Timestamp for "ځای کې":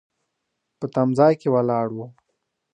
1.19-1.47